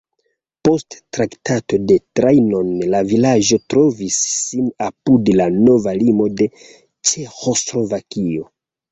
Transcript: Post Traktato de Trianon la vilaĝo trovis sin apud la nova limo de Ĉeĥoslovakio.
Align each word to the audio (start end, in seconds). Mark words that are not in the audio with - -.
Post 0.67 0.95
Traktato 1.15 1.77
de 1.89 1.97
Trianon 2.19 2.71
la 2.93 3.01
vilaĝo 3.11 3.59
trovis 3.73 4.17
sin 4.37 4.71
apud 4.85 5.29
la 5.41 5.47
nova 5.67 5.93
limo 5.99 6.27
de 6.41 6.47
Ĉeĥoslovakio. 7.11 8.47